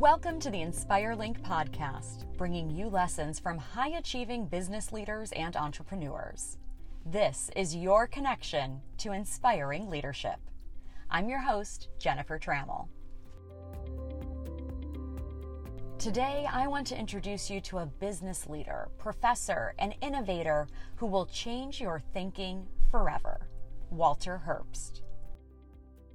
[0.00, 6.56] Welcome to the InspireLink podcast, bringing you lessons from high achieving business leaders and entrepreneurs.
[7.04, 10.38] This is your connection to inspiring leadership.
[11.10, 12.88] I'm your host, Jennifer Trammell.
[15.98, 21.26] Today, I want to introduce you to a business leader, professor, and innovator who will
[21.26, 23.50] change your thinking forever
[23.90, 25.02] Walter Herbst.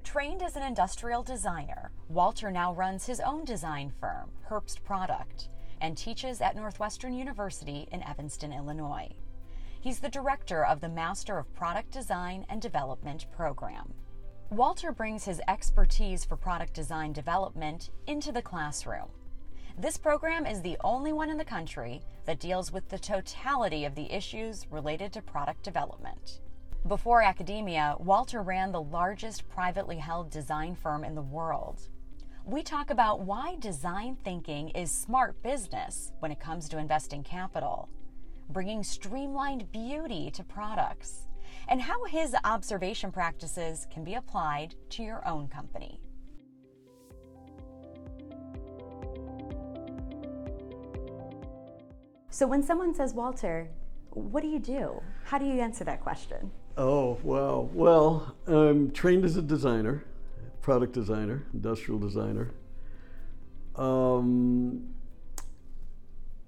[0.04, 5.50] Trained as an industrial designer, Walter now runs his own design firm, Herbst Produkt,
[5.82, 9.10] and teaches at Northwestern University in Evanston, Illinois.
[9.82, 13.94] He's the director of the Master of Product Design and Development program.
[14.52, 19.10] Walter brings his expertise for product design development into the classroom.
[19.78, 23.96] This program is the only one in the country that deals with the totality of
[23.96, 26.42] the issues related to product development.
[26.88, 31.90] Before academia, Walter ran the largest privately held design firm in the world.
[32.48, 37.90] We talk about why design thinking is smart business when it comes to investing capital,
[38.52, 41.28] bringing streamlined beauty to products,
[41.70, 46.00] and how his observation practices can be applied to your own company.
[52.30, 53.72] So, when someone says, Walter,
[54.12, 55.02] what do you do?
[55.24, 56.52] How do you answer that question?
[56.78, 60.04] Oh, well, Well, I'm trained as a designer,
[60.66, 62.50] product designer, industrial designer.
[63.76, 64.96] Um,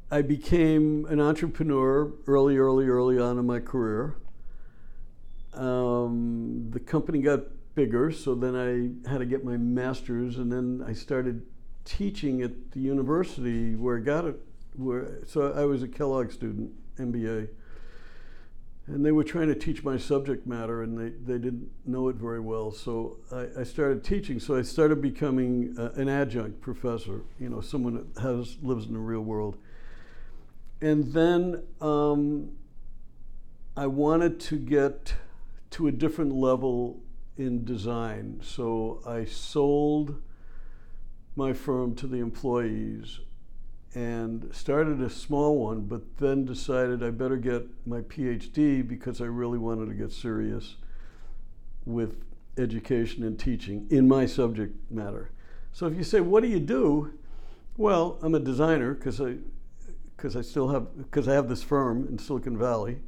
[0.10, 4.16] I became an entrepreneur early, early, early on in my career.
[5.54, 7.42] Um, the company got
[7.76, 11.46] bigger, so then I had to get my master's, and then I started
[11.86, 14.40] teaching at the university where I got it.
[14.76, 17.50] Where so I was a Kellogg student, MBA
[18.88, 22.16] and they were trying to teach my subject matter and they, they didn't know it
[22.16, 22.72] very well.
[22.72, 24.40] So I, I started teaching.
[24.40, 28.94] So i started becoming uh, an adjunct professor you know someone that has lives in
[28.94, 29.58] the real world.
[30.82, 32.52] And then um,
[33.76, 35.16] i wanted to get
[35.72, 37.02] to a different level
[37.36, 38.40] in design.
[38.42, 40.22] So i sold
[41.36, 43.20] my firm to the employees
[43.96, 49.26] and started a small one, but then decided I better get my PhD because I
[49.26, 50.76] really wanted to get serious
[51.86, 52.24] with
[52.58, 55.32] education and teaching in my subject matter.
[55.72, 57.14] So if you say, "What do you do?"
[57.78, 59.38] Well, I'm a designer because I
[60.16, 63.00] because I still have because I have this firm in Silicon Valley,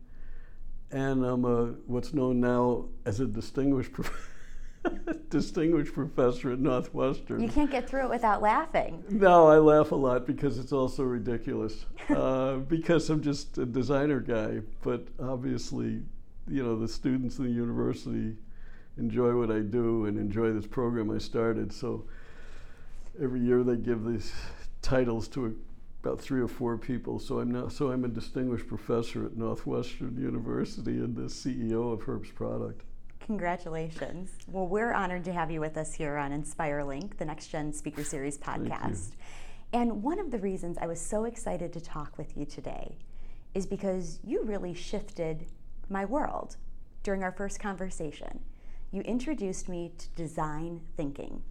[0.91, 3.91] and I'm a what's known now as a distinguished.
[5.29, 7.41] distinguished professor at Northwestern.
[7.41, 9.03] You can't get through it without laughing.
[9.09, 11.85] No, I laugh a lot because it's also ridiculous.
[12.09, 16.01] uh, because I'm just a designer guy, but obviously,
[16.47, 18.35] you know, the students in the university
[18.97, 21.71] enjoy what I do and enjoy this program I started.
[21.73, 22.05] So
[23.21, 24.33] every year they give these
[24.81, 25.57] titles to
[26.03, 27.19] about three or four people.
[27.19, 32.01] So I'm now so I'm a distinguished professor at Northwestern University and the CEO of
[32.01, 32.81] Herbst Produkt.
[33.29, 34.31] Congratulations.
[34.47, 38.03] Well, we're honored to have you with us here on InspireLink, the Next Gen Speaker
[38.03, 39.11] Series podcast.
[39.71, 42.97] And one of the reasons I was so excited to talk with you today
[43.53, 45.45] is because you really shifted
[45.89, 46.57] my world
[47.03, 48.39] during our first conversation.
[48.89, 51.43] You introduced me to design thinking.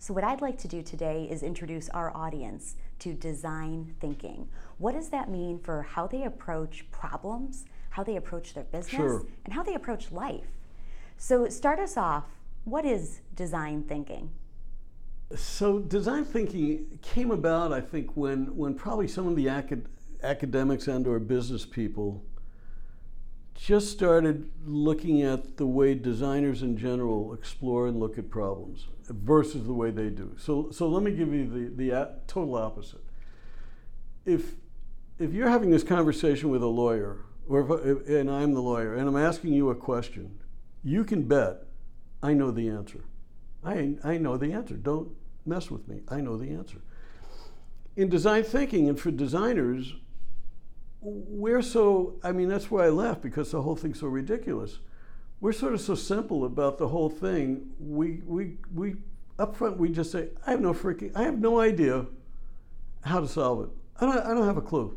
[0.00, 4.48] So, what I'd like to do today is introduce our audience to design thinking.
[4.78, 9.26] What does that mean for how they approach problems, how they approach their business, sure.
[9.44, 10.48] and how they approach life?
[11.24, 12.24] So, start us off.
[12.64, 14.32] What is design thinking?
[15.36, 19.86] So, design thinking came about, I think, when, when probably some of the acad-
[20.24, 22.24] academics and/or business people
[23.54, 29.64] just started looking at the way designers in general explore and look at problems versus
[29.64, 30.34] the way they do.
[30.40, 33.04] So, so let me give you the, the total opposite.
[34.26, 34.56] If,
[35.20, 39.08] if you're having this conversation with a lawyer, or if, and I'm the lawyer, and
[39.08, 40.40] I'm asking you a question,
[40.82, 41.64] you can bet
[42.22, 43.04] I know the answer.
[43.64, 44.74] I, I know the answer.
[44.74, 45.08] Don't
[45.44, 46.00] mess with me.
[46.08, 46.78] I know the answer.
[47.96, 49.94] In design thinking and for designers,
[51.00, 54.78] we're so, I mean, that's why I laugh because the whole thing's so ridiculous.
[55.40, 57.72] We're sort of so simple about the whole thing.
[57.80, 58.94] We, we, we,
[59.38, 62.06] up front, we just say, I have no freaking, I have no idea
[63.04, 63.70] how to solve it.
[64.00, 64.96] I don't, I don't have a clue.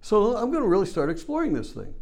[0.00, 1.94] So I'm going to really start exploring this thing.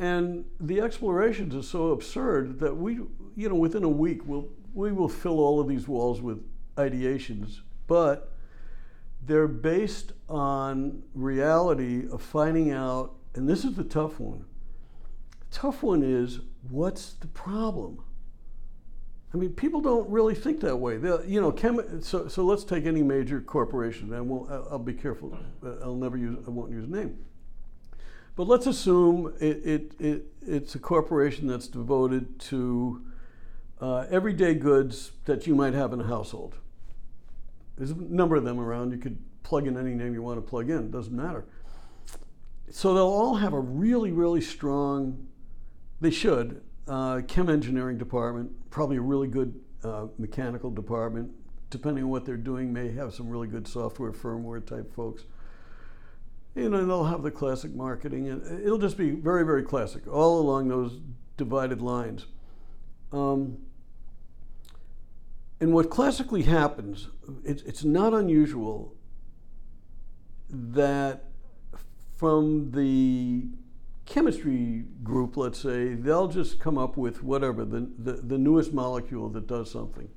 [0.00, 3.00] And the explorations are so absurd that we,
[3.36, 6.42] you know, within a week, we'll, we will fill all of these walls with
[6.76, 8.32] ideations, but
[9.26, 14.46] they're based on reality of finding out, and this is the tough one.
[15.50, 18.02] The tough one is what's the problem?
[19.34, 20.96] I mean, people don't really think that way.
[20.96, 25.36] They'll, you know, chem- so, so let's take any major corporation, and I'll be careful.
[25.62, 27.18] Uh, I'll never use, I won't use a name.
[28.36, 33.04] But let's assume it, it, it it's a corporation that's devoted to
[33.80, 36.56] uh, everyday goods that you might have in a household.
[37.76, 38.92] There's a number of them around.
[38.92, 41.44] You could plug in any name you want to plug in, it doesn't matter.
[42.70, 45.26] So they'll all have a really, really strong,
[46.00, 51.32] they should, uh, chem engineering department, probably a really good uh, mechanical department,
[51.68, 55.24] depending on what they're doing, may have some really good software, firmware type folks.
[56.54, 60.40] You know, they'll have the classic marketing, and it'll just be very, very classic, all
[60.40, 61.00] along those
[61.36, 62.26] divided lines.
[63.12, 63.58] Um,
[65.60, 67.08] and what classically happens,
[67.44, 68.96] it's, it's not unusual
[70.48, 71.24] that
[72.16, 73.48] from the
[74.06, 79.28] chemistry group, let's say, they'll just come up with whatever, the, the, the, newest molecule
[79.28, 80.08] that does something.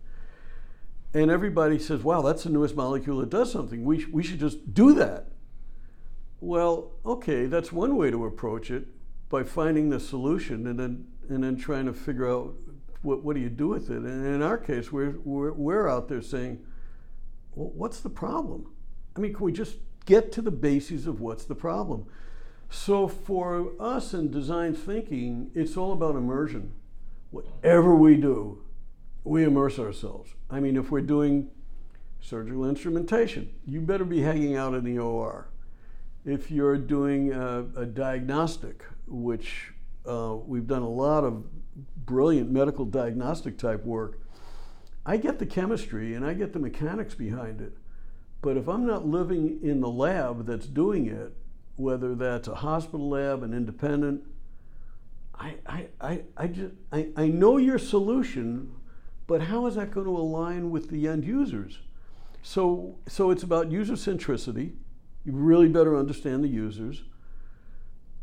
[1.13, 3.85] And everybody says, wow, that's the newest molecule that does something.
[3.85, 5.27] We, sh- we should just do that.
[6.43, 8.85] Well, okay, that's one way to approach it
[9.29, 12.53] by finding the solution and then, and then trying to figure out
[13.01, 13.99] what, what do you do with it.
[13.99, 16.59] And in our case, we're, we're, we're out there saying,
[17.55, 18.73] well, what's the problem?
[19.15, 22.07] I mean, can we just get to the bases of what's the problem?
[22.69, 26.73] So for us in design thinking, it's all about immersion.
[27.31, 28.61] Whatever we do,
[29.23, 30.31] we immerse ourselves.
[30.49, 31.51] I mean, if we're doing
[32.19, 35.47] surgical instrumentation, you better be hanging out in the OR.
[36.25, 39.71] If you're doing a, a diagnostic, which
[40.05, 41.43] uh, we've done a lot of
[42.05, 44.19] brilliant medical diagnostic type work,
[45.05, 47.77] I get the chemistry and I get the mechanics behind it.
[48.41, 51.33] But if I'm not living in the lab that's doing it,
[51.75, 54.23] whether that's a hospital lab, an independent.
[55.35, 58.71] I, I, I, I, just, I, I know your solution,
[59.27, 61.79] but how is that going to align with the end users?
[62.43, 64.73] So, so it's about user centricity.
[65.25, 67.03] You really better understand the users.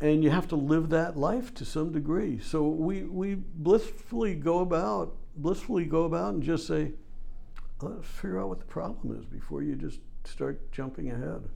[0.00, 2.38] And you have to live that life to some degree.
[2.38, 6.92] So we, we blissfully go about, blissfully go about and just say,
[7.82, 11.48] let's figure out what the problem is before you just start jumping ahead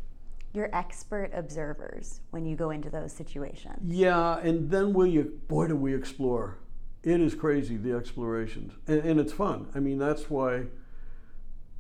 [0.55, 3.81] you're expert observers when you go into those situations.
[3.85, 6.59] Yeah, and then we, boy, do we explore.
[7.03, 8.73] It is crazy, the explorations.
[8.87, 9.67] And, and it's fun.
[9.75, 10.67] I mean, that's why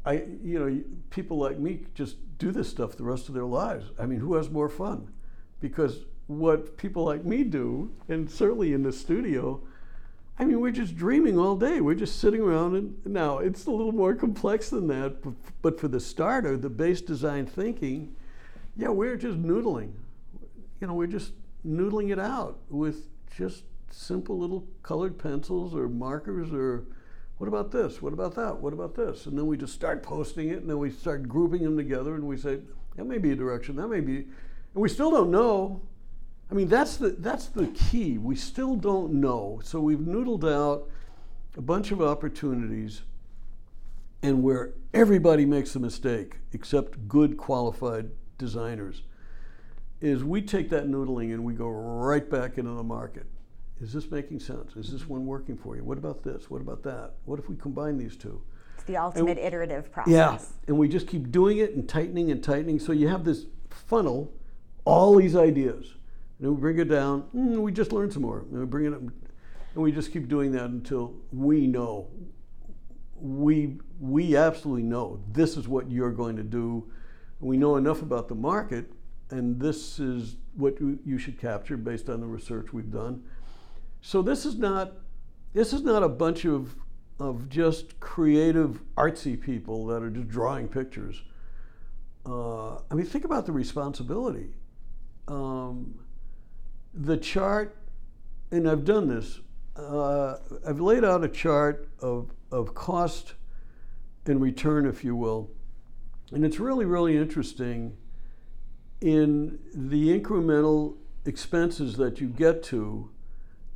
[0.04, 3.86] I, you know, people like me just do this stuff the rest of their lives.
[3.98, 5.12] I mean, who has more fun?
[5.60, 9.62] Because what people like me do, and certainly in the studio,
[10.38, 11.80] I mean, we're just dreaming all day.
[11.80, 15.22] We're just sitting around, and now it's a little more complex than that.
[15.22, 18.16] But, but for the starter, the base design thinking,
[18.76, 19.92] yeah, we're just noodling.
[20.80, 21.32] You know, we're just
[21.64, 26.84] noodling it out with just simple little colored pencils or markers or
[27.38, 28.00] what about this?
[28.00, 28.58] What about that?
[28.58, 29.26] What about this?
[29.26, 32.24] And then we just start posting it and then we start grouping them together and
[32.24, 32.60] we say,
[32.96, 34.26] that may be a direction, that may be, and
[34.74, 35.82] we still don't know.
[36.50, 38.18] I mean, that's the, that's the key.
[38.18, 39.60] We still don't know.
[39.64, 40.88] So we've noodled out
[41.56, 43.02] a bunch of opportunities
[44.22, 49.02] and where everybody makes a mistake except good qualified designers
[50.00, 53.26] is we take that noodling and we go right back into the market.
[53.80, 54.76] Is this making sense?
[54.76, 55.84] Is this one working for you?
[55.84, 56.50] What about this?
[56.50, 57.14] What about that?
[57.24, 58.40] What if we combine these two?
[58.76, 60.12] It's the ultimate and, iterative process.
[60.12, 60.38] Yeah,
[60.68, 62.78] and we just keep doing it and tightening and tightening.
[62.78, 64.32] So you have this funnel,
[64.84, 65.94] all these ideas.
[66.40, 68.40] And we bring it down, mm, we just learn some more.
[68.40, 69.12] And we bring it up, and
[69.74, 72.08] we just keep doing that until we know.
[73.16, 76.90] We, we absolutely know this is what you're going to do
[77.44, 78.90] we know enough about the market,
[79.30, 83.22] and this is what you should capture based on the research we've done.
[84.06, 84.92] So this is not
[85.54, 86.76] this is not a bunch of
[87.18, 91.22] of just creative artsy people that are just drawing pictures.
[92.26, 94.52] Uh, I mean, think about the responsibility.
[95.26, 96.00] Um,
[96.92, 97.78] the chart,
[98.50, 99.40] and I've done this.
[99.74, 103.32] Uh, I've laid out a chart of of cost
[104.26, 105.50] and return, if you will,
[106.30, 107.96] and it's really, really interesting
[109.00, 113.08] in the incremental expenses that you get to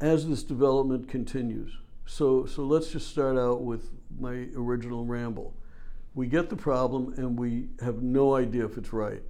[0.01, 1.73] as this development continues.
[2.07, 5.55] So, so let's just start out with my original ramble.
[6.15, 9.23] We get the problem and we have no idea if it's right.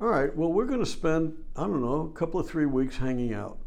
[0.00, 2.96] All right, well, we're going to spend, I don't know, a couple of three weeks
[2.96, 3.58] hanging out,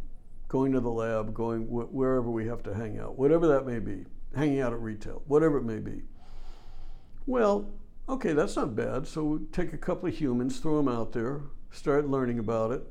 [0.49, 3.79] going to the lab, going wh- wherever we have to hang out, whatever that may
[3.79, 6.03] be, hanging out at retail, whatever it may be.
[7.25, 7.71] Well,
[8.07, 9.07] Okay, that's not bad.
[9.07, 12.83] So take a couple of humans, throw them out there, start learning about it.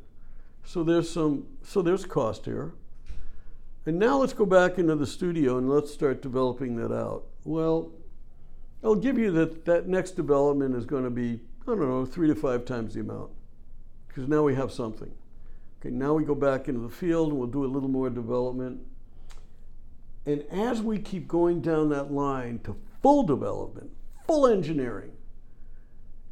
[0.64, 2.74] So there's some, so there's cost here.
[3.86, 7.24] And now let's go back into the studio and let's start developing that out.
[7.44, 7.92] Well,
[8.82, 12.28] I'll give you that that next development is going to be, I don't know, three
[12.28, 13.30] to five times the amount.
[14.08, 15.12] Because now we have something.
[15.80, 18.80] Okay, now we go back into the field and we'll do a little more development.
[20.24, 23.90] And as we keep going down that line to full development,
[24.26, 25.12] full engineering,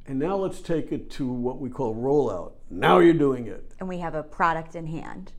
[0.06, 2.52] and now let's take it to what we call rollout.
[2.70, 3.72] Now you're doing it.
[3.78, 5.32] And we have a product in hand.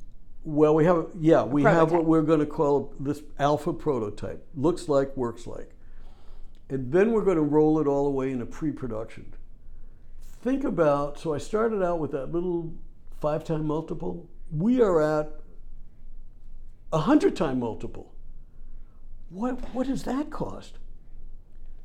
[0.45, 4.45] Well, we have, yeah, we have what we're going to call this alpha prototype.
[4.55, 5.69] Looks like, works like.
[6.69, 9.33] And then we're going to roll it all the way into pre production.
[10.41, 12.73] Think about, so I started out with that little
[13.21, 14.27] five time multiple.
[14.51, 15.31] We are at
[16.91, 18.13] a hundred time multiple.
[19.29, 20.77] What, what does that cost?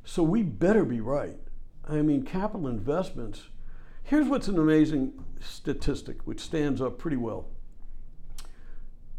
[0.03, 1.37] So we better be right.
[1.87, 3.43] I mean, capital investments.
[4.03, 7.47] Here's what's an amazing statistic, which stands up pretty well.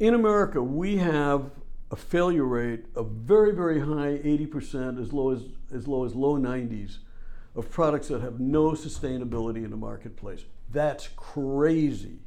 [0.01, 1.51] In America, we have
[1.91, 5.43] a failure rate of very, very high, 80%, as low as,
[5.75, 6.99] as low as low 90s,
[7.55, 10.45] of products that have no sustainability in the marketplace.
[10.73, 12.21] That's crazy.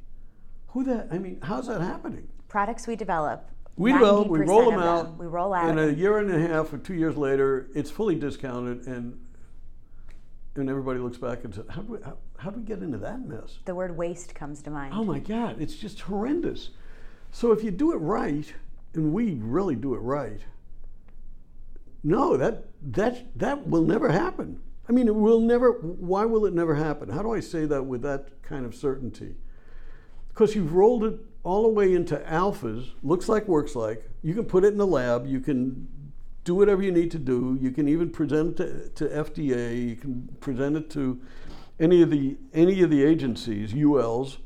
[0.68, 2.28] Who that, I mean, how's that happening?
[2.48, 3.50] Products we develop.
[3.76, 5.18] We develop, we roll them out.
[5.18, 5.68] We roll out.
[5.68, 9.20] And a year and a half or two years later, it's fully discounted, and
[10.56, 13.00] and everybody looks back and says, how do we, how, how do we get into
[13.00, 13.58] that mess?
[13.66, 14.94] the word waste comes to mind.
[14.96, 16.70] Oh my God, it's just horrendous.
[17.34, 18.54] So if you do it right,
[18.94, 20.40] and we really do it right,
[22.04, 24.62] no, that that that will never happen.
[24.88, 25.72] I mean, it will never.
[25.72, 27.10] Why will it never happen?
[27.10, 29.36] How do I say that with that kind of certainty?
[30.30, 32.92] Because you've rolled it all the way into alphas.
[33.02, 34.08] Looks like, works like.
[34.22, 35.26] You can put it in the lab.
[35.26, 35.88] You can
[36.44, 37.58] do whatever you need to do.
[37.60, 39.90] You can even present it to, to FDA.
[39.90, 41.20] You can present it to
[41.80, 44.38] any of the any of the agencies, ULs.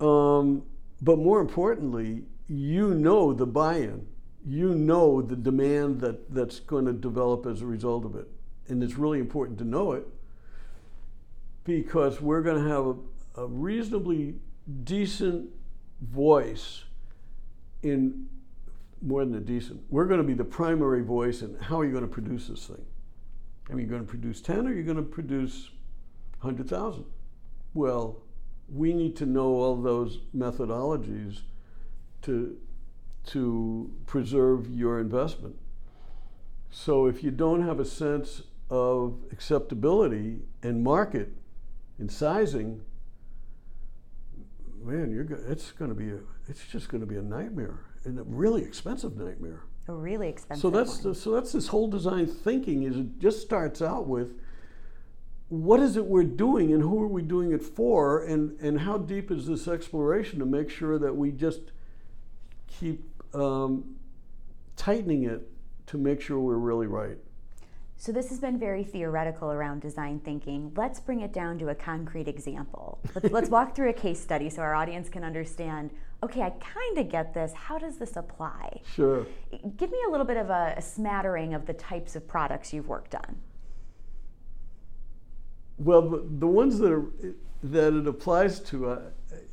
[0.00, 0.64] Um,
[1.02, 4.06] but more importantly, you know the buy-in.
[4.44, 8.28] You know the demand that, that's going to develop as a result of it.
[8.68, 10.06] And it's really important to know it
[11.64, 14.36] because we're going to have a, a reasonably
[14.84, 15.50] decent
[16.00, 16.84] voice
[17.82, 18.28] in
[19.02, 19.80] more than a decent.
[19.90, 22.66] We're going to be the primary voice in how are you going to produce this
[22.66, 22.84] thing?
[23.68, 25.70] I mean, you're going to produce 10 or are you're going to produce
[26.40, 27.04] 100,000?
[27.74, 28.22] Well,
[28.68, 31.40] we need to know all those methodologies
[32.22, 32.56] to,
[33.26, 35.56] to preserve your investment.
[36.70, 41.30] So if you don't have a sense of acceptability and market
[41.98, 42.82] and sizing,
[44.82, 46.18] man, you're go- it's going to be a,
[46.48, 49.62] it's just going to be a nightmare and a really expensive nightmare.
[49.88, 53.40] a really expensive So that's the, so that's this whole design thinking is it just
[53.40, 54.38] starts out with
[55.48, 58.98] what is it we're doing and who are we doing it for and and how
[58.98, 61.60] deep is this exploration to make sure that we just
[62.66, 63.96] keep um,
[64.76, 65.48] tightening it
[65.86, 67.16] to make sure we're really right.
[67.98, 70.72] So this has been very theoretical around design thinking.
[70.76, 73.00] Let's bring it down to a concrete example.
[73.14, 75.90] Let's, let's walk through a case study so our audience can understand.
[76.22, 77.54] Okay, I kind of get this.
[77.54, 78.82] How does this apply?
[78.94, 79.26] Sure.
[79.76, 82.88] Give me a little bit of a, a smattering of the types of products you've
[82.88, 83.36] worked on.
[85.78, 87.04] Well, the, the ones that are
[87.62, 88.98] that it applies to, I,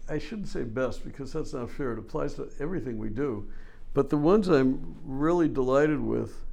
[0.09, 1.93] I shouldn't say best because that's not fair.
[1.93, 3.49] It applies to everything we do,
[3.93, 6.45] but the ones I'm really delighted with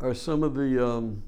[0.00, 1.22] are some of the um,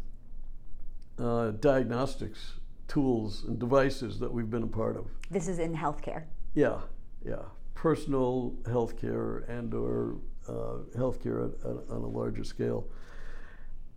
[1.18, 2.54] uh, diagnostics
[2.86, 5.06] tools and devices that we've been a part of.
[5.30, 6.24] This is in healthcare.
[6.54, 6.80] Yeah,
[7.24, 7.42] yeah,
[7.74, 10.16] personal healthcare and or
[10.48, 12.86] uh, healthcare at, at, on a larger scale,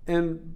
[0.08, 0.56] and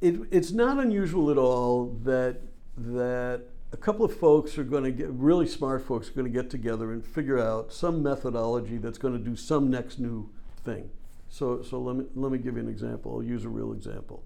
[0.00, 2.40] it, it's not unusual at all that
[2.76, 3.42] that
[3.72, 6.50] a couple of folks are going to get really smart folks are going to get
[6.50, 10.28] together and figure out some methodology that's going to do some next new
[10.64, 10.90] thing.
[11.28, 13.14] So, so let me let me give you an example.
[13.14, 14.24] I'll use a real example.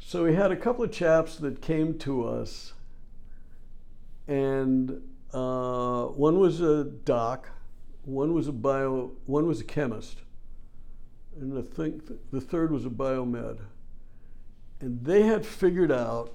[0.00, 2.72] So we had a couple of chaps that came to us,
[4.26, 5.00] and
[5.32, 7.50] uh, one was a doc,
[8.04, 10.22] one was a bio, one was a chemist,
[11.40, 13.60] and I think th- the third was a biomed.
[14.82, 16.32] And they had figured out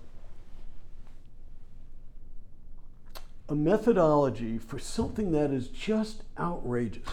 [3.49, 7.07] a methodology for something that is just outrageous.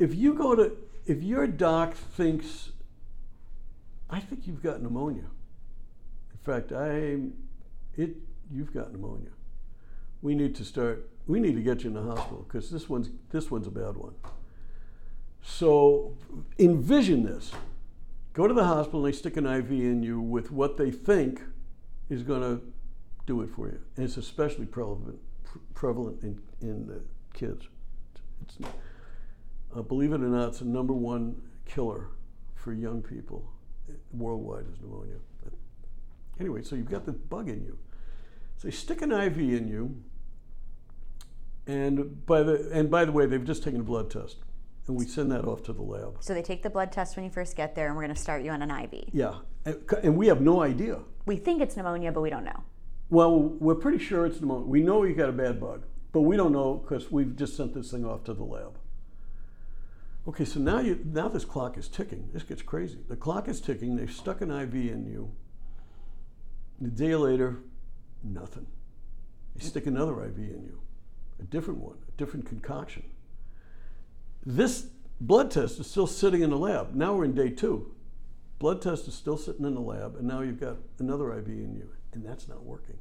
[0.00, 0.72] If you go to,
[1.06, 2.70] if your doc thinks,
[4.10, 5.22] I think you've got pneumonia.
[6.32, 7.18] In fact, I,
[7.96, 8.16] it,
[8.52, 9.30] you've got pneumonia.
[10.22, 11.08] We need to start.
[11.28, 13.96] We need to get you in the hospital because this one's this one's a bad
[13.96, 14.14] one.
[15.40, 16.16] So
[16.58, 17.52] envision this.
[18.36, 21.40] Go to the hospital and they stick an IV in you with what they think
[22.10, 22.62] is going to
[23.24, 23.80] do it for you.
[23.96, 25.18] And it's especially prevalent,
[25.72, 27.00] prevalent in, in
[27.32, 27.66] kids.
[28.42, 28.58] It's,
[29.74, 32.08] uh, believe it or not, it's the number one killer
[32.54, 33.50] for young people
[34.12, 35.14] worldwide is pneumonia.
[36.38, 37.78] Anyway, so you've got the bug in you.
[38.58, 39.96] So they stick an IV in you,
[41.66, 44.36] and by the and by the way, they've just taken a blood test,
[44.88, 46.18] and we send that off to the lab.
[46.20, 48.20] So they take the blood test when you first get there, and we're going to
[48.20, 49.04] start you on an IV.
[49.12, 51.00] Yeah, and, and we have no idea.
[51.26, 52.62] We think it's pneumonia, but we don't know.
[53.10, 54.66] Well, we're pretty sure it's pneumonia.
[54.66, 57.74] We know you got a bad bug, but we don't know because we've just sent
[57.74, 58.78] this thing off to the lab.
[60.28, 62.30] Okay, so now you now this clock is ticking.
[62.32, 62.98] This gets crazy.
[63.08, 63.94] The clock is ticking.
[63.94, 65.30] They've stuck an IV in you.
[66.84, 67.60] A day later,
[68.24, 68.66] nothing.
[69.54, 70.80] They stick another IV in you,
[71.40, 73.04] a different one, a different concoction.
[74.46, 74.86] This
[75.20, 76.94] blood test is still sitting in the lab.
[76.94, 77.92] Now we're in day two.
[78.60, 81.74] Blood test is still sitting in the lab, and now you've got another IV in
[81.74, 82.96] you, and that's not working.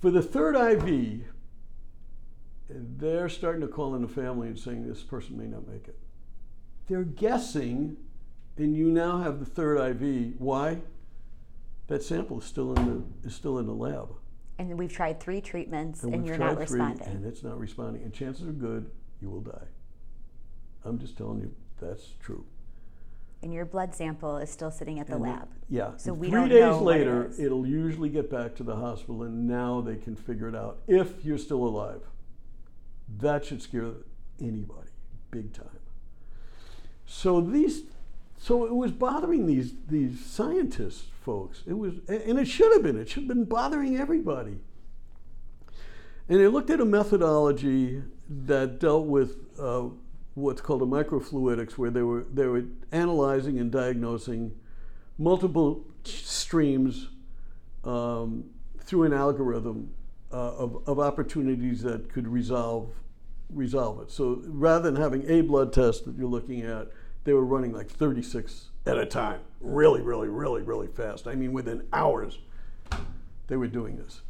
[0.00, 1.24] For the third IV,
[2.68, 5.98] they're starting to call in the family and saying this person may not make it.
[6.86, 7.96] They're guessing,
[8.58, 10.34] and you now have the third IV.
[10.38, 10.78] Why?
[11.88, 14.10] That sample is still in the is still in the lab.
[14.58, 17.08] And we've tried three treatments, and, and you're not three, responding.
[17.08, 18.02] and it's not responding.
[18.02, 18.90] And chances are good
[19.20, 19.66] you will die.
[20.84, 22.44] I'm just telling you that's true.
[23.42, 25.48] And your blood sample is still sitting at the And it- lab.
[25.68, 25.96] yeah.
[25.96, 28.64] So and we three don't days know what it later, it'll usually get back to
[28.64, 32.02] the hospital, and now they can figure it out if you're still alive.
[33.20, 33.92] That should scare
[34.40, 34.88] anybody,
[35.30, 35.68] big time.
[37.06, 37.82] So these,
[38.38, 41.62] so it was bothering these these scientists, folks.
[41.66, 42.98] It was, and it should have been.
[42.98, 44.58] It should have been bothering everybody.
[46.28, 49.84] And they looked at a methodology that dealt with uh,
[50.34, 54.54] what's called a microfluidics, where they were they were analyzing and diagnosing
[55.16, 57.08] multiple streams
[57.84, 58.44] um,
[58.80, 59.92] through an algorithm
[60.32, 62.90] uh, of, of opportunities that could resolve
[63.50, 64.10] resolve it.
[64.10, 66.88] So rather than having a blood test that you're looking at,
[67.24, 71.26] they were running like 36 at a time, really, really, really, really fast.
[71.26, 72.38] I mean, within hours,
[73.46, 74.20] they were doing this.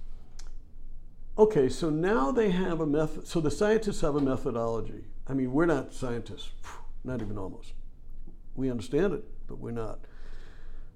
[1.38, 3.29] Okay, so now they have a method.
[3.29, 5.05] So the scientists have a methodology.
[5.29, 6.51] I mean, we're not scientists,
[7.05, 7.74] not even almost.
[8.57, 10.01] We understand it, but we're not.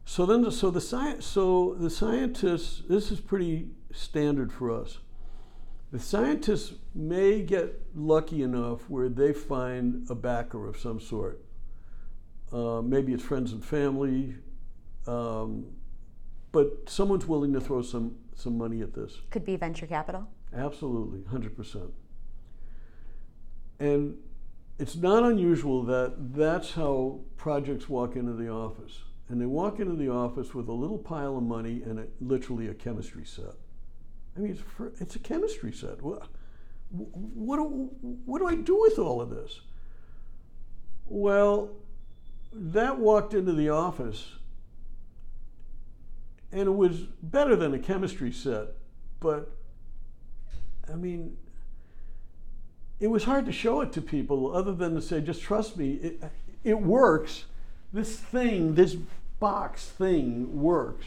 [0.05, 2.83] So then, so the science, so the scientists.
[2.89, 4.99] This is pretty standard for us.
[5.93, 11.45] The scientists may get lucky enough where they find a backer of some sort.
[12.53, 14.35] Uh, maybe it's friends and family,
[15.07, 15.67] um,
[16.51, 19.21] but someone's willing to throw some some money at this.
[19.31, 20.29] Could be venture capital.
[20.55, 21.91] Absolutely, 100%.
[23.81, 24.17] And
[24.79, 29.01] it's not unusual that that's how projects walk into the office.
[29.29, 32.69] And they walk into the office with a little pile of money and a, literally
[32.69, 33.55] a chemistry set.
[34.37, 36.03] I mean, it's, for, it's a chemistry set.
[36.03, 36.27] What,
[36.91, 39.61] what, what do I do with all of this?
[41.07, 41.71] Well,
[42.53, 44.33] that walked into the office
[46.53, 48.69] and it was better than a chemistry set,
[49.21, 49.57] but
[50.91, 51.37] I mean,
[53.01, 55.95] it was hard to show it to people other than to say, just trust me,
[55.95, 56.23] it,
[56.65, 57.45] it works.
[57.93, 58.97] This thing, this
[59.41, 61.07] box thing works.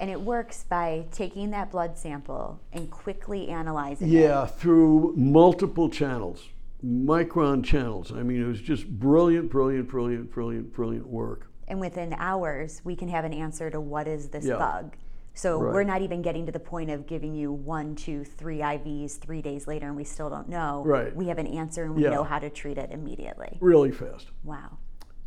[0.00, 4.12] And it works by taking that blood sample and quickly analyzing it.
[4.12, 6.48] Yeah, through multiple channels,
[6.84, 8.10] micron channels.
[8.10, 11.46] I mean, it was just brilliant, brilliant, brilliant, brilliant, brilliant work.
[11.68, 14.58] And within hours, we can have an answer to what is this Yeah.
[14.58, 14.96] bug.
[15.34, 15.74] So Right.
[15.74, 19.42] we're not even getting to the point of giving you one, two, three IVs three
[19.42, 20.82] days later, and we still don't know.
[20.86, 21.14] Right.
[21.14, 22.10] We have an answer and we Yeah.
[22.10, 23.58] know how to treat it immediately.
[23.60, 24.30] Really fast.
[24.44, 24.78] Wow.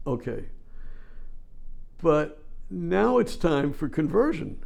[0.05, 0.45] Okay.
[2.01, 4.59] But now it's time for conversion.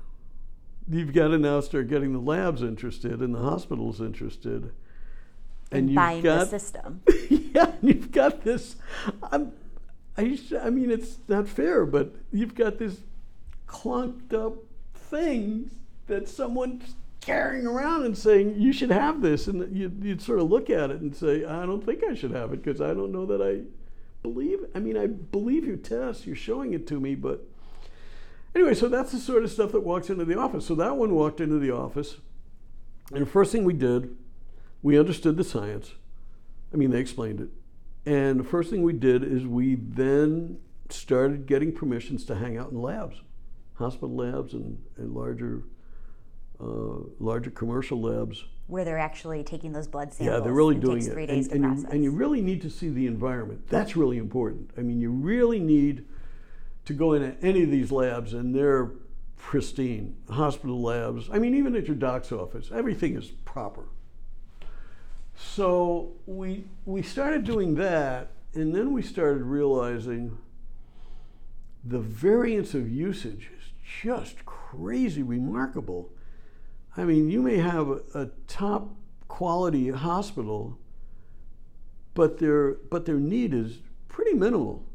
[0.87, 4.71] You've got to now start getting the labs interested and the hospitals interested.
[5.71, 7.01] And, you've buying got, the system.
[7.29, 8.75] yeah, you've got this.
[9.31, 9.53] I'm,
[10.17, 12.97] I, I mean, it's not fair, but you've got this
[13.67, 14.55] clunked up
[15.11, 15.73] things
[16.07, 20.49] that someone's carrying around and saying you should have this, and you, you'd sort of
[20.49, 23.11] look at it and say, I don't think I should have it because I don't
[23.11, 23.61] know that I
[24.23, 24.65] believe.
[24.73, 26.25] I mean, I believe your test.
[26.25, 27.43] You're showing it to me, but
[28.55, 30.65] anyway, so that's the sort of stuff that walks into the office.
[30.65, 32.17] So that one walked into the office,
[33.11, 34.15] and the first thing we did,
[34.81, 35.93] we understood the science.
[36.73, 37.49] I mean, they explained it.
[38.09, 40.57] And the first thing we did is we then
[40.89, 43.21] started getting permissions to hang out in labs,
[43.81, 45.63] hospital labs and, and larger,
[46.59, 48.45] uh, larger commercial labs.
[48.67, 50.37] Where they're actually taking those blood samples.
[50.37, 51.11] Yeah, they're really doing it.
[51.11, 51.91] three And, days to and, you, process.
[51.91, 53.67] and you really need to see the environment.
[53.67, 54.71] That's really important.
[54.77, 56.05] I mean, you really need
[56.85, 58.91] to go into any of these labs and they're
[59.35, 60.15] pristine.
[60.29, 63.85] Hospital labs, I mean, even at your doc's office, everything is proper.
[65.35, 70.37] So we we started doing that, and then we started realizing
[71.83, 73.49] the variance of usage
[73.83, 76.11] just crazy remarkable.
[76.95, 78.95] I mean, you may have a, a top
[79.27, 80.77] quality hospital,
[82.13, 84.85] but their but their need is pretty minimal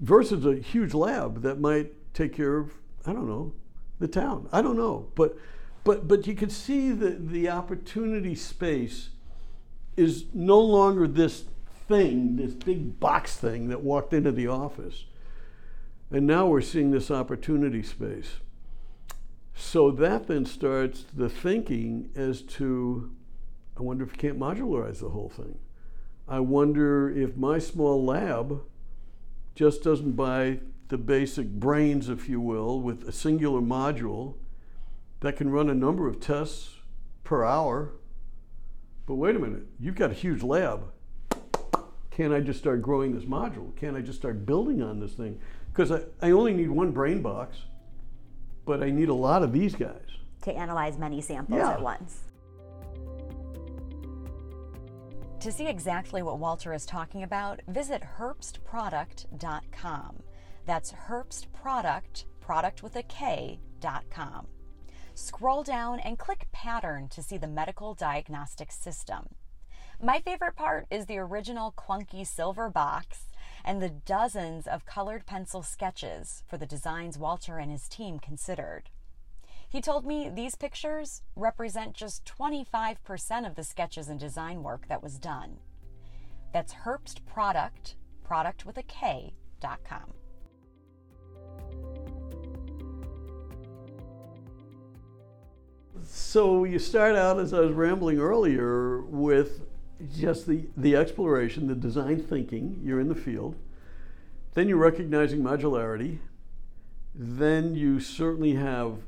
[0.00, 2.72] versus a huge lab that might take care of
[3.06, 3.52] I don't know
[3.98, 4.48] the town.
[4.50, 5.36] I don't know, but
[5.84, 9.10] but but you can see that the opportunity space
[9.96, 11.44] is no longer this
[11.86, 15.04] thing, this big box thing that walked into the office.
[16.10, 18.36] And now we're seeing this opportunity space.
[19.54, 23.10] So that then starts the thinking as to
[23.80, 25.58] I wonder if you can't modularize the whole thing.
[26.28, 28.62] I wonder if my small lab
[29.54, 34.34] just doesn't buy the basic brains, if you will, with a singular module
[35.20, 36.76] that can run a number of tests
[37.24, 37.92] per hour.
[39.06, 40.92] But wait a minute, you've got a huge lab.
[42.10, 43.74] Can't I just start growing this module?
[43.76, 45.40] Can't I just start building on this thing?
[45.72, 47.56] Because I, I only need one brain box,
[48.64, 50.06] but I need a lot of these guys.
[50.42, 51.72] To analyze many samples yeah.
[51.72, 52.20] at once.
[55.40, 60.22] To see exactly what Walter is talking about, visit herbstprodukt.com.
[60.66, 64.46] That's herbstprodukt, product with a K, dot com.
[65.14, 69.28] Scroll down and click Pattern to see the medical diagnostic system.
[70.02, 73.29] My favorite part is the original clunky silver box
[73.64, 78.90] and the dozens of colored pencil sketches for the designs Walter and his team considered.
[79.68, 85.02] He told me these pictures represent just 25% of the sketches and design work that
[85.02, 85.58] was done.
[86.52, 87.94] That's Herbst Produkt,
[88.24, 90.12] product with a K, dot com.
[96.02, 99.62] So you start out, as I was rambling earlier, with
[100.16, 103.56] just the, the exploration, the design thinking, you're in the field.
[104.54, 106.18] Then you're recognizing modularity.
[107.14, 108.98] Then you certainly have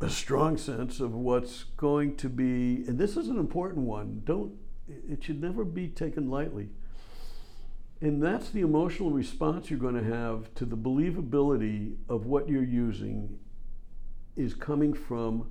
[0.00, 4.22] a strong sense of what's going to be, and this is an important one.
[4.24, 4.52] Don't,
[4.88, 6.68] it should never be taken lightly.
[8.00, 12.62] And that's the emotional response you're going to have to the believability of what you're
[12.62, 13.38] using
[14.36, 15.48] is coming from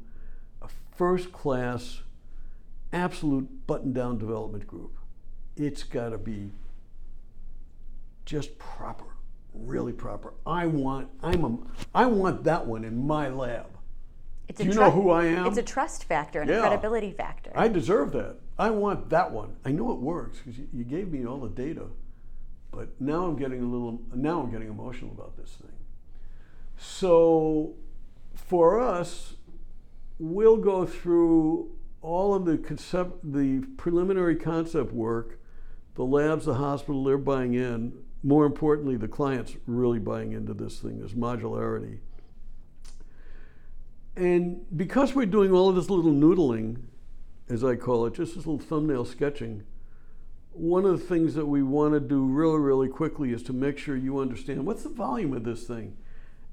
[0.62, 2.02] a first class,
[2.98, 4.98] absolute button down development group.
[5.56, 6.52] It's got to be
[8.26, 9.06] just proper,
[9.54, 10.34] really proper.
[10.46, 11.58] I want, I'm a,
[11.96, 13.68] I want that one in my lab.
[14.48, 15.46] It's Do you know who I am?
[15.46, 16.58] It's a trust factor and yeah.
[16.58, 17.52] a credibility factor.
[17.56, 18.38] I deserve that.
[18.58, 19.56] I want that one.
[19.66, 21.88] I know it works because you, you gave me all the data,
[22.72, 24.02] but now I'm getting a little.
[24.14, 25.72] Now I'm getting emotional about this thing.
[26.78, 27.74] So,
[28.36, 29.36] for us,
[30.20, 35.40] we'll go through all of the concept, the preliminary concept work.
[35.96, 37.92] The labs, the hospital, they're buying in.
[38.22, 42.00] More importantly, the client's really buying into this thing, this modularity
[44.18, 46.78] and because we're doing all of this little noodling,
[47.50, 49.64] as I call it, just this little thumbnail sketching,
[50.52, 53.78] one of the things that we want to do really, really quickly is to make
[53.78, 55.96] sure you understand what's the volume of this thing.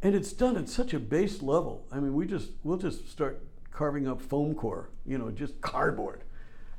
[0.03, 1.87] And it's done at such a base level.
[1.91, 3.43] I mean, we just we'll just start
[3.75, 6.23] carving up foam core, you know, just cardboard,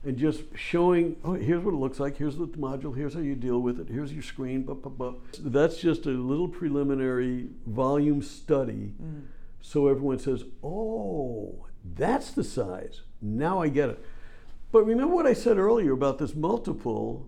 [0.03, 1.17] and just showing.
[1.23, 2.17] Oh, here's what it looks like.
[2.17, 2.97] Here's the module.
[2.97, 3.89] Here's how you deal with it.
[3.89, 4.63] Here's your screen.
[4.63, 5.13] Blah, blah, blah.
[5.39, 8.93] That's just a little preliminary volume study.
[8.99, 9.27] Mm
[9.65, 13.01] so everyone says, oh, that's the size.
[13.19, 14.05] Now I get it.
[14.71, 17.27] But remember what I said earlier about this multiple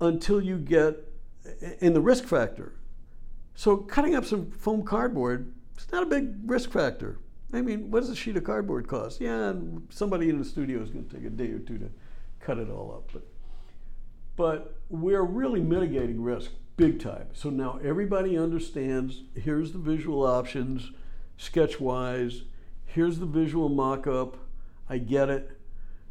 [0.00, 0.96] until you get
[1.80, 2.72] in the risk factor.
[3.54, 7.18] So cutting up some foam cardboard, it's not a big risk factor.
[7.52, 9.20] I mean, what does a sheet of cardboard cost?
[9.20, 9.52] Yeah,
[9.90, 11.90] somebody in the studio is going to take a day or two to
[12.40, 13.10] cut it all up.
[13.12, 13.26] But,
[14.36, 17.26] but we're really mitigating risk big time.
[17.32, 20.90] So now everybody understands here's the visual options
[21.36, 22.42] sketch wise.
[22.86, 24.36] Here's the visual mock up.
[24.88, 25.58] I get it.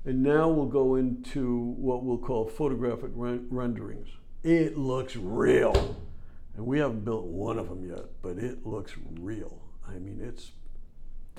[0.06, 4.10] And now we'll go into what we'll call photographic ren- renderings.
[4.44, 5.96] It looks real.
[6.56, 9.62] And we haven't built one of them yet, but it looks real.
[9.88, 10.52] I mean, it's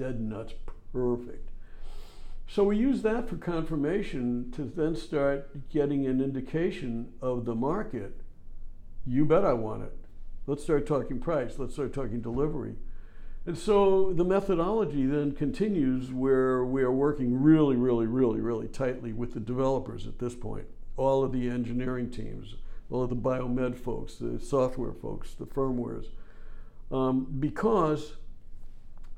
[0.02, 0.54] dead nuts
[0.92, 1.50] perfect.
[2.48, 8.20] So we use that for confirmation to then start getting an indication of the market.
[9.06, 9.96] You bet I want it.
[10.48, 11.54] Let's start talking price.
[11.56, 12.74] Let's start talking delivery.
[13.46, 19.12] And so the methodology then continues where we are working really, really, really, really tightly
[19.12, 22.56] with the developers at this point, all of the engineering teams,
[22.90, 26.06] all of the biomed folks, the software folks, the firmwares,
[26.90, 28.14] um, because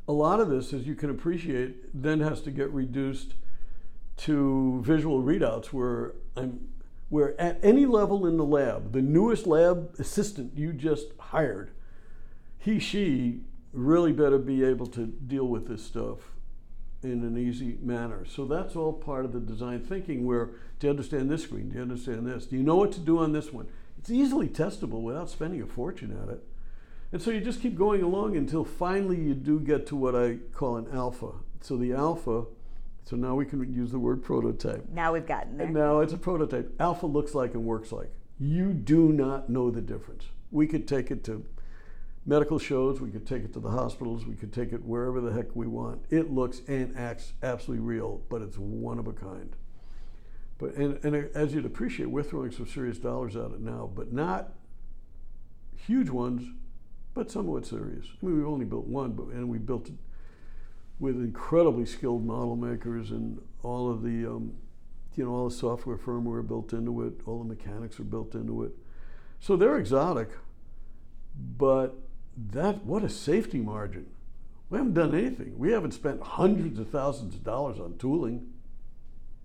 [0.06, 3.34] a lot of this, as you can appreciate, then has to get reduced
[4.16, 6.68] to visual readouts where I'm
[7.08, 11.70] where at any level in the lab, the newest lab assistant you just hired,
[12.58, 16.32] he, she really better be able to deal with this stuff
[17.02, 18.24] in an easy manner.
[18.24, 20.46] So that's all part of the design thinking where
[20.80, 21.68] do you understand this screen?
[21.68, 22.46] Do you understand this?
[22.46, 23.68] Do you know what to do on this one?
[23.98, 26.44] It's easily testable without spending a fortune at it.
[27.14, 30.38] And so you just keep going along until finally you do get to what I
[30.52, 31.30] call an alpha.
[31.60, 32.46] So the alpha,
[33.04, 34.88] so now we can use the word prototype.
[34.92, 35.66] Now we've gotten there.
[35.66, 36.74] And now it's a prototype.
[36.80, 38.10] Alpha looks like and works like.
[38.40, 40.24] You do not know the difference.
[40.50, 41.46] We could take it to
[42.26, 45.32] medical shows, we could take it to the hospitals, we could take it wherever the
[45.32, 46.06] heck we want.
[46.10, 49.54] It looks and acts absolutely real, but it's one of a kind.
[50.58, 54.12] But and, and as you'd appreciate, we're throwing some serious dollars at it now, but
[54.12, 54.54] not
[55.76, 56.48] huge ones,
[57.14, 58.06] but somewhat serious.
[58.22, 59.94] I mean, we've only built one, but and we built it
[60.98, 64.52] with incredibly skilled model makers and all of the, um,
[65.16, 68.62] you know, all the software firmware built into it, all the mechanics are built into
[68.64, 68.72] it.
[69.40, 70.30] So they're exotic,
[71.58, 71.96] but
[72.36, 74.06] that what a safety margin.
[74.70, 75.58] We haven't done anything.
[75.58, 78.50] We haven't spent hundreds of thousands of dollars on tooling.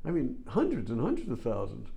[0.06, 1.90] I mean, hundreds and hundreds of thousands.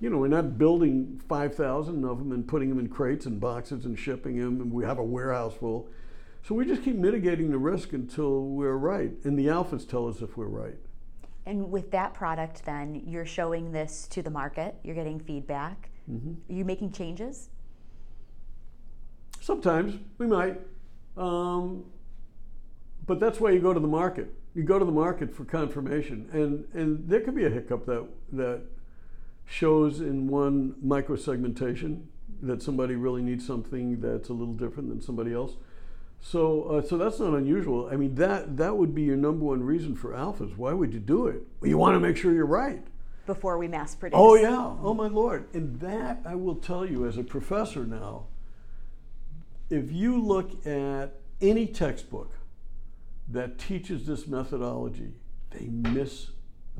[0.00, 3.84] You know, we're not building 5,000 of them and putting them in crates and boxes
[3.84, 5.88] and shipping them, and we have a warehouse full.
[6.44, 9.12] So we just keep mitigating the risk until we're right.
[9.24, 10.76] And the alphas tell us if we're right.
[11.46, 15.90] And with that product, then, you're showing this to the market, you're getting feedback.
[16.10, 16.52] Mm-hmm.
[16.52, 17.48] Are you making changes?
[19.40, 20.60] Sometimes we might.
[21.16, 21.84] Um,
[23.06, 24.32] but that's why you go to the market.
[24.54, 26.28] You go to the market for confirmation.
[26.32, 28.62] And, and there could be a hiccup that, that
[29.48, 32.02] shows in one microsegmentation
[32.42, 35.56] that somebody really needs something that's a little different than somebody else.
[36.20, 37.88] So, uh, so that's not unusual.
[37.90, 40.56] I mean, that that would be your number one reason for alphas.
[40.56, 41.42] Why would you do it?
[41.60, 42.82] Well, you want to make sure you're right
[43.26, 44.18] before we mass produce.
[44.18, 44.74] Oh yeah.
[44.82, 45.48] Oh my lord.
[45.54, 48.24] And that I will tell you as a professor now
[49.70, 52.32] if you look at any textbook
[53.28, 55.12] that teaches this methodology,
[55.50, 56.30] they miss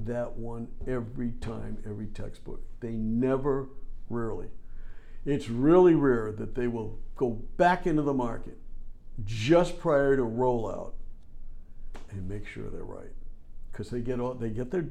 [0.07, 2.63] that one every time, every textbook.
[2.81, 3.69] They never,
[4.09, 4.49] rarely.
[5.25, 8.59] It's really rare that they will go back into the market
[9.25, 10.93] just prior to rollout
[12.11, 13.13] and make sure they're right.
[13.71, 14.87] Because they get all they get their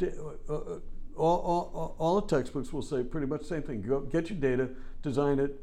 [0.49, 0.79] uh, uh,
[1.15, 3.81] all, all, all the textbooks will say pretty much the same thing.
[3.81, 4.69] Go get your data,
[5.01, 5.59] design it,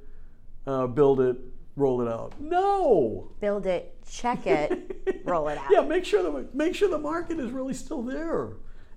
[0.66, 1.36] uh, build it,
[1.76, 2.34] roll it out.
[2.40, 3.30] No.
[3.40, 5.70] Build it, check it, roll it out.
[5.70, 8.54] Yeah, make sure the make sure the market is really still there.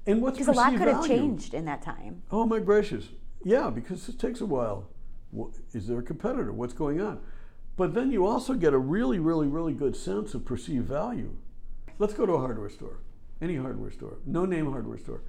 [0.07, 0.95] And what's because a lot could value?
[0.95, 2.23] have changed in that time.
[2.31, 3.09] Oh my gracious!
[3.43, 4.89] Yeah, because it takes a while.
[5.73, 6.51] Is there a competitor?
[6.51, 7.19] What's going on?
[7.75, 11.35] But then you also get a really, really, really good sense of perceived value.
[11.99, 12.99] Let's go to a hardware store,
[13.41, 15.21] any hardware store, no name hardware store,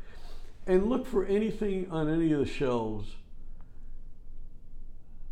[0.66, 3.16] and look for anything on any of the shelves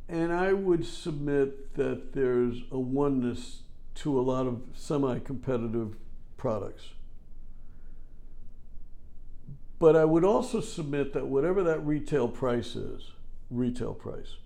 [0.08, 3.62] and I would submit that there's a oneness
[3.96, 5.96] to a lot of semi competitive
[6.36, 6.90] products.
[9.78, 13.12] But I would also submit that whatever that retail price is,
[13.50, 14.36] retail price,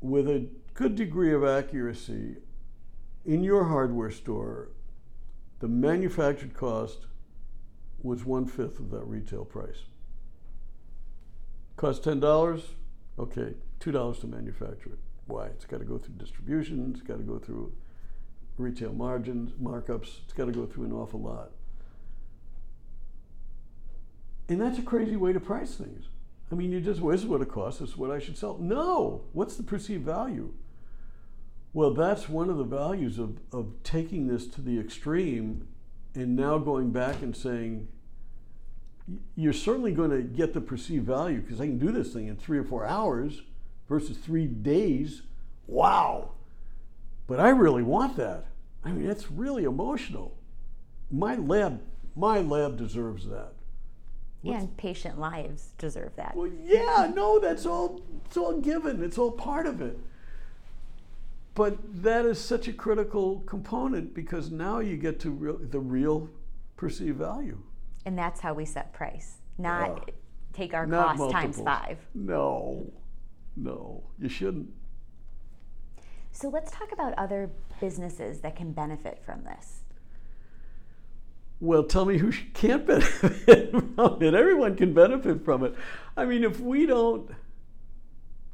[0.00, 2.36] with a good degree of accuracy,
[3.26, 4.70] in your hardware store,
[5.58, 7.06] the manufactured cost
[8.02, 9.84] was one fifth of that retail price.
[11.76, 12.62] Cost $10,
[13.18, 14.98] okay, $2 to manufacture it.
[15.26, 15.46] Why?
[15.46, 17.72] It's got to go through distribution, it's got to go through
[18.56, 21.50] retail margins, markups, it's got to go through an awful lot.
[24.48, 26.06] And that's a crazy way to price things.
[26.50, 28.38] I mean, you just, well, this is what it costs, this is what I should
[28.38, 28.56] sell.
[28.58, 29.22] No!
[29.32, 30.54] What's the perceived value?
[31.74, 35.68] Well, that's one of the values of, of taking this to the extreme
[36.14, 37.88] and now going back and saying,
[39.36, 42.36] you're certainly going to get the perceived value because I can do this thing in
[42.36, 43.42] three or four hours
[43.88, 45.22] versus three days.
[45.66, 46.32] Wow.
[47.26, 48.46] But I really want that.
[48.84, 50.36] I mean, it's really emotional.
[51.10, 51.82] My lab,
[52.16, 53.52] my lab deserves that.
[54.42, 56.36] What's, and patient lives deserve that.
[56.36, 58.00] Well, yeah, no, that's all.
[58.26, 59.02] It's all given.
[59.02, 59.98] It's all part of it.
[61.54, 66.30] But that is such a critical component because now you get to real, the real
[66.76, 67.58] perceived value.
[68.06, 70.10] And that's how we set price, not
[70.52, 71.56] take our not cost multiples.
[71.56, 71.98] times five.
[72.14, 72.86] No.
[73.60, 74.70] No, you shouldn't.
[76.30, 79.80] So let's talk about other businesses that can benefit from this.
[81.60, 84.34] Well, tell me who can't benefit from it.
[84.34, 85.74] Everyone can benefit from it.
[86.16, 87.30] I mean, if we don't,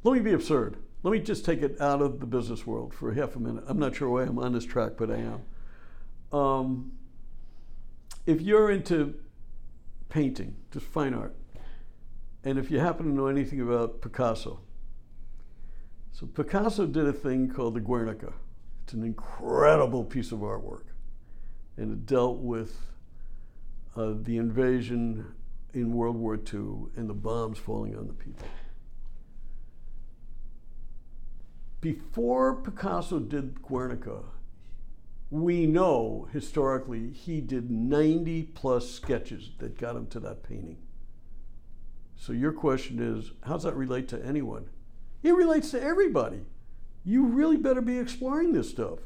[0.02, 0.76] let me be absurd.
[1.02, 3.64] Let me just take it out of the business world for half a minute.
[3.66, 6.38] I'm not sure why I'm on this track, but I am.
[6.38, 6.92] Um,
[8.26, 9.14] if you're into
[10.08, 11.36] painting, just fine art.
[12.42, 14.60] And if you happen to know anything about Picasso,
[16.12, 18.32] so Picasso did a thing called the Guernica.
[18.84, 20.84] It's an incredible piece of artwork,
[21.76, 22.93] and it dealt with
[23.96, 25.26] uh, the invasion
[25.72, 28.46] in World War II and the bombs falling on the people.
[31.80, 34.22] Before Picasso did Guernica,
[35.30, 40.78] we know historically he did 90 plus sketches that got him to that painting.
[42.16, 44.66] So your question is, how does that relate to anyone?
[45.22, 46.40] It relates to everybody.
[47.04, 49.00] You really better be exploring this stuff.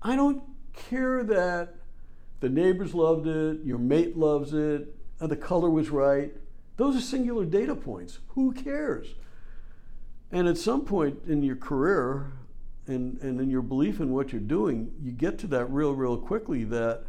[0.00, 1.74] I don't care that
[2.40, 6.32] the neighbors loved it, your mate loves it, uh, the color was right.
[6.76, 8.18] Those are singular data points.
[8.28, 9.14] Who cares?
[10.30, 12.32] And at some point in your career
[12.86, 16.16] and, and in your belief in what you're doing, you get to that real, real
[16.16, 17.04] quickly that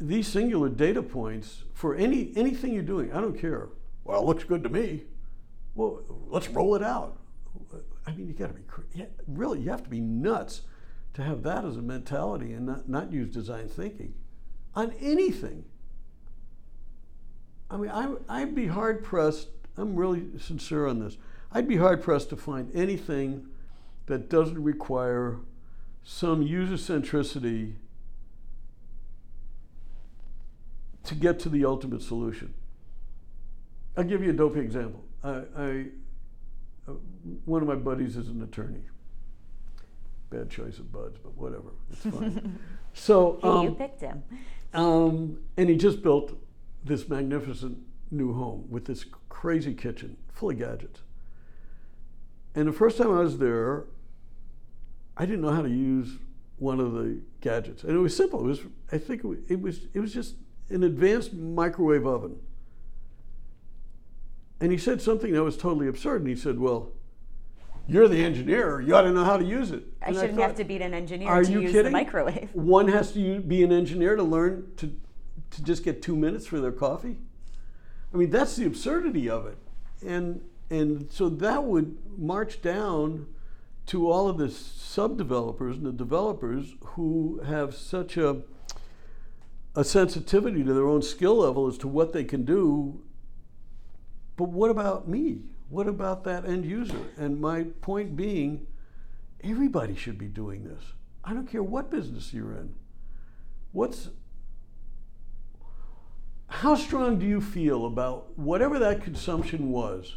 [0.00, 3.68] these singular data points for any anything you're doing, I don't care.
[4.04, 5.04] Well, it looks good to me.
[5.74, 7.18] Well, let's roll it out.
[8.06, 10.62] I mean, you got to be really, you have to be nuts
[11.14, 14.14] to have that as a mentality and not, not use design thinking
[14.74, 15.64] on anything.
[17.70, 21.18] I mean, I, I'd be hard pressed, I'm really sincere on this.
[21.52, 23.48] I'd be hard pressed to find anything
[24.06, 25.38] that doesn't require
[26.04, 27.74] some user centricity
[31.04, 32.54] to get to the ultimate solution.
[33.96, 35.04] I'll give you a dopey example.
[35.24, 35.86] I, I
[36.86, 36.92] uh,
[37.44, 38.82] one of my buddies is an attorney.
[40.30, 41.70] Bad choice of buds, but whatever.
[41.90, 42.58] It's fine.
[42.92, 44.22] so um, you picked him.
[44.74, 46.38] Um, and he just built
[46.84, 47.78] this magnificent
[48.10, 51.00] new home with this crazy kitchen full of gadgets.
[52.54, 53.84] And the first time I was there,
[55.16, 56.18] I didn't know how to use
[56.58, 58.40] one of the gadgets, and it was simple.
[58.40, 58.60] It was,
[58.90, 60.34] I think, it was, it was just
[60.70, 62.40] an advanced microwave oven.
[64.60, 66.22] And he said something that was totally absurd.
[66.22, 66.90] And he said, "Well,
[67.88, 68.80] you're the engineer.
[68.80, 70.76] You ought to know how to use it." I shouldn't I thought, have to be
[70.76, 71.86] an engineer Are to you use kidding?
[71.86, 72.50] the microwave.
[72.54, 74.94] One has to be an engineer to learn to
[75.50, 77.16] to just get two minutes for their coffee.
[78.12, 79.58] I mean, that's the absurdity of it,
[80.06, 83.26] and and so that would march down
[83.86, 88.42] to all of the sub developers and the developers who have such a
[89.74, 93.00] a sensitivity to their own skill level as to what they can do.
[94.36, 95.42] But what about me?
[95.68, 97.10] What about that end user?
[97.16, 98.66] And my point being,
[99.42, 100.82] everybody should be doing this.
[101.24, 102.74] I don't care what business you're in.
[103.72, 104.08] What's
[106.48, 110.16] how strong do you feel about whatever that consumption was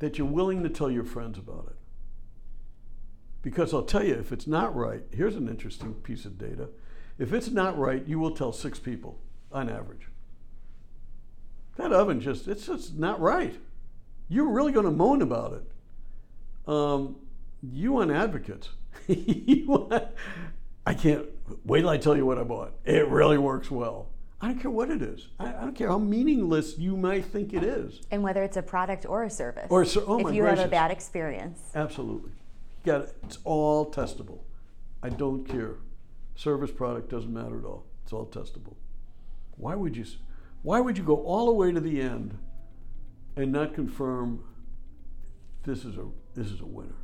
[0.00, 1.76] that you're willing to tell your friends about it?
[3.42, 6.68] Because I'll tell you, if it's not right, here's an interesting piece of data.
[7.18, 9.20] If it's not right, you will tell six people
[9.52, 10.08] on average.
[11.76, 13.58] That oven just, it's just not right.
[14.28, 16.70] You're really going to moan about it.
[16.70, 17.16] Um,
[17.62, 18.68] you want advocates.
[19.08, 20.04] you want,
[20.86, 21.26] I can't,
[21.64, 22.72] wait till I tell you what I bought.
[22.84, 24.08] It really works well.
[24.40, 25.28] I don't care what it is.
[25.38, 28.00] I, I, don't care how meaningless you might think it is.
[28.10, 29.68] And whether it's a product or a service.
[29.70, 30.60] Or so, oh if you gracious.
[30.60, 31.60] have a bad experience.
[31.76, 32.32] Absolutely.
[32.84, 33.14] You got it.
[33.22, 34.40] It's all testable.
[35.00, 35.76] I don't care.
[36.34, 37.84] Service product doesn't matter at all.
[38.02, 38.74] It's all testable.
[39.56, 40.04] Why would you
[40.62, 42.36] why would you go all the way to the end
[43.36, 44.44] and not confirm
[45.64, 46.96] this is a this is a winner?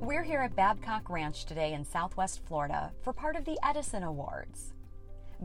[0.00, 4.74] We're here at Babcock Ranch today in Southwest Florida for part of the Edison Awards.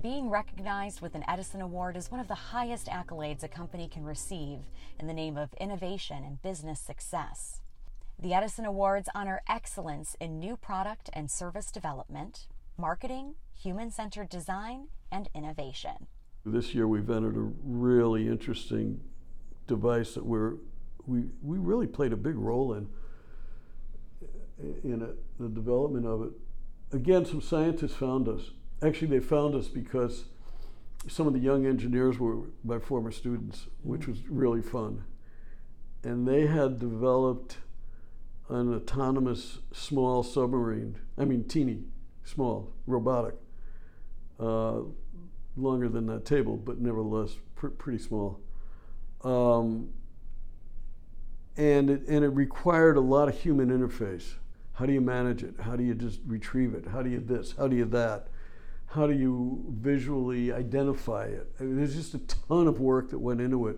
[0.01, 4.03] Being recognized with an Edison Award is one of the highest accolades a company can
[4.03, 4.59] receive
[4.99, 7.61] in the name of innovation and business success.
[8.19, 12.47] The Edison Awards honor excellence in new product and service development,
[12.77, 16.07] marketing, human centered design, and innovation.
[16.45, 19.01] This year we've entered a really interesting
[19.67, 20.53] device that we're,
[21.05, 22.87] we, we really played a big role in
[24.83, 26.31] in it, the development of it.
[26.91, 28.51] Again, some scientists found us.
[28.81, 30.25] Actually, they found us because
[31.07, 35.03] some of the young engineers were my former students, which was really fun.
[36.03, 37.57] And they had developed
[38.49, 41.83] an autonomous small submarine, I mean, teeny,
[42.23, 43.35] small, robotic,
[44.39, 44.81] uh,
[45.61, 48.39] longer than that table, but nevertheless pr- pretty small.
[49.23, 49.89] Um,
[51.57, 54.35] and it, and it required a lot of human interface.
[54.73, 55.55] How do you manage it?
[55.59, 56.87] How do you just retrieve it?
[56.87, 57.53] How do you this?
[57.57, 58.27] How do you that?
[58.87, 61.51] How do you visually identify it?
[61.59, 63.77] I mean, there's just a ton of work that went into it.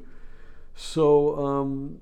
[0.75, 1.99] So, um,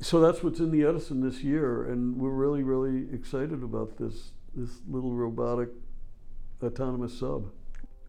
[0.00, 4.32] so that's what's in the Edison this year, and we're really, really excited about this
[4.54, 5.68] this little robotic
[6.62, 7.50] autonomous sub.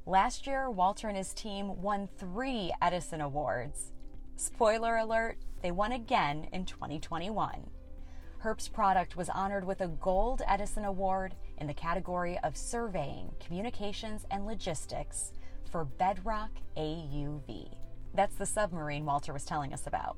[0.09, 3.91] Last year, Walter and his team won three Edison Awards.
[4.37, 7.69] Spoiler alert, they won again in 2021.
[8.43, 14.25] Herbst Produkt was honored with a Gold Edison Award in the category of Surveying, Communications,
[14.31, 15.31] and Logistics
[15.69, 17.77] for Bedrock AUV.
[18.15, 20.17] That's the submarine Walter was telling us about.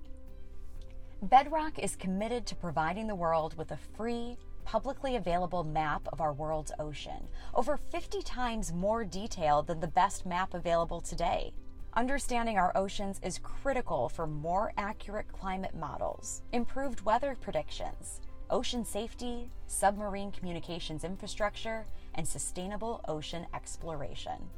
[1.21, 6.33] Bedrock is committed to providing the world with a free, publicly available map of our
[6.33, 11.53] world's ocean, over 50 times more detailed than the best map available today.
[11.93, 19.49] Understanding our oceans is critical for more accurate climate models, improved weather predictions, ocean safety,
[19.67, 21.85] submarine communications infrastructure,
[22.15, 24.49] and sustainable ocean exploration.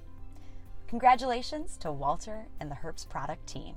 [0.88, 3.76] Congratulations to Walter and the Herbst Produkt team.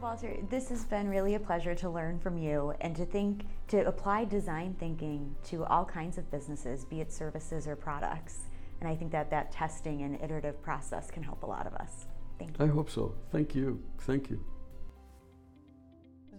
[0.00, 3.86] Walter, this has been really a pleasure to learn from you and to think, to
[3.86, 8.40] apply design thinking to all kinds of businesses, be it services or products.
[8.80, 12.06] And I think that that testing and iterative process can help a lot of us.
[12.38, 12.64] Thank you.
[12.64, 13.14] I hope so.
[13.32, 13.82] Thank you.
[14.00, 14.44] Thank you.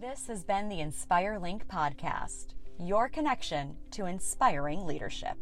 [0.00, 5.36] This has been the Inspire Link podcast, your connection to inspiring leadership.